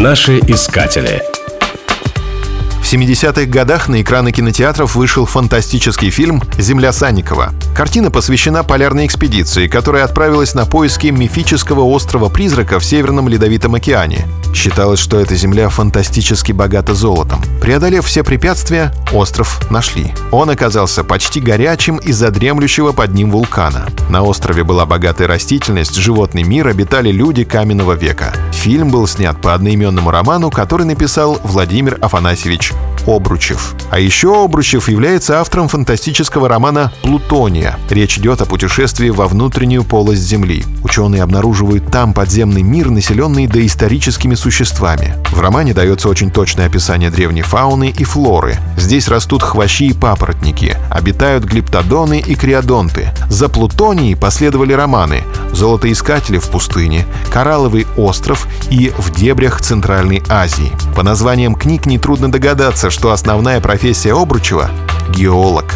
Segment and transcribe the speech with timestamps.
[0.00, 1.22] Наши искатели.
[2.82, 7.54] В 70-х годах на экраны кинотеатров вышел фантастический фильм «Земля Санникова».
[7.74, 14.28] Картина посвящена полярной экспедиции, которая отправилась на поиски мифического острова-призрака в Северном Ледовитом океане.
[14.56, 17.42] Считалось, что эта земля фантастически богата золотом.
[17.60, 20.14] Преодолев все препятствия, остров нашли.
[20.32, 23.86] Он оказался почти горячим из-за дремлющего под ним вулкана.
[24.08, 28.32] На острове была богатая растительность, животный мир, обитали люди каменного века.
[28.52, 32.72] Фильм был снят по одноименному роману, который написал Владимир Афанасьевич
[33.06, 33.74] Обручев.
[33.90, 37.78] А еще Обручев является автором фантастического романа «Плутония».
[37.90, 40.64] Речь идет о путешествии во внутреннюю полость Земли.
[40.82, 45.14] Ученые обнаруживают там подземный мир, населенный доисторическими существами.
[45.30, 48.56] В романе дается очень точное описание древней фауны и флоры.
[48.76, 53.10] Здесь растут хвощи и папоротники, обитают глиптодоны и криодонты.
[53.30, 60.72] За Плутонией последовали романы «Золотоискатели в пустыне», «Коралловый остров» и «В дебрях Центральной Азии».
[60.94, 64.70] По названиям книг нетрудно догадаться, что основная профессия Обручева—
[65.10, 65.66] геолог.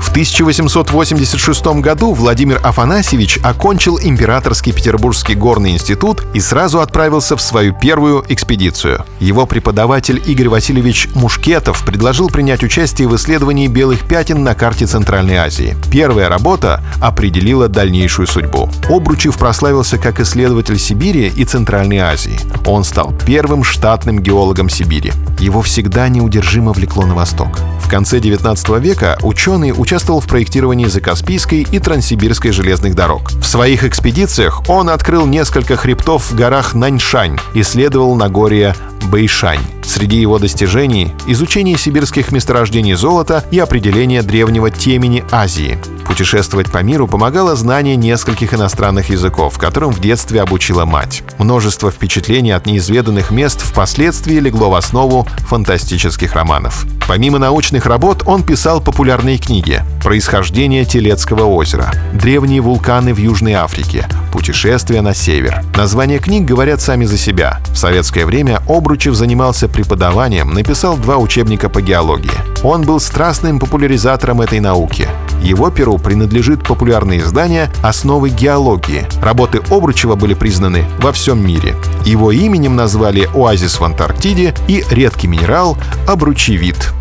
[0.00, 7.74] В 1886 году Владимир Афанасьевич окончил Императорский Петербургский горный институт и сразу отправился в свою
[7.74, 9.04] первую экспедицию.
[9.20, 15.36] Его преподаватель Игорь Васильевич Мушкетов предложил принять участие в исследовании белых пятен на карте Центральной
[15.36, 15.76] Азии.
[15.90, 18.70] Первая работа определила дальнейшую судьбу.
[18.88, 22.38] Обручев прославился как исследователь Сибири и Центральной Азии.
[22.66, 25.12] Он стал первым штатным геологом Сибири.
[25.38, 27.58] Его всегда неудержимо влекло на восток.
[27.80, 33.30] В конце 19 века ученый участвовал в проектировании Закаспийской и Транссибирской железных дорог.
[33.30, 38.76] В своих экспедициях он открыл несколько хребтов в горах Наньшань, исследовал Нагорье
[39.10, 39.62] Бэйшань.
[39.82, 45.78] Среди его достижений— изучение сибирских месторождений золота и определение древнего темени Азии.
[46.06, 51.22] Путешествовать по миру помогало знание нескольких иностранных языков, которым в детстве обучила мать.
[51.38, 56.84] Множество впечатлений от неизведанных мест впоследствии легло в основу фантастических романов.
[57.08, 64.06] Помимо научных работ он писал популярные книги «Происхождение Телецкого озера», «Древние вулканы в Южной Африке»,
[64.30, 65.64] «Путешествие на север».
[65.74, 67.60] Названия книг говорят сами за себя.
[67.72, 72.30] В советское время Обручев занимался преподаванием, написал два учебника по геологии.
[72.62, 75.08] Он был страстным популяризатором этой науки.
[75.42, 79.06] Его перу принадлежит популярное издание «Основы геологии».
[79.22, 81.74] Работы Обручева были признаны во всем мире.
[82.04, 85.76] Его именем назвали оазис в Антарктиде и редкий минерал–
[86.08, 86.92] обручевит.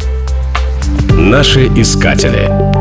[1.12, 2.77] Наши искатели.